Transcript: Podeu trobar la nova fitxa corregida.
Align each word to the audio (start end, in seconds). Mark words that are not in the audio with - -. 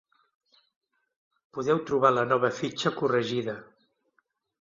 Podeu 1.57 1.81
trobar 1.89 2.11
la 2.13 2.23
nova 2.31 2.49
fitxa 2.61 2.93
corregida. 3.03 3.55